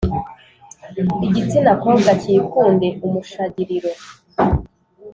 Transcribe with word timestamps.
igitsina 1.25 1.71
kobwa 1.81 2.11
cyikunde 2.21 2.87
umushagiriro 3.05 3.91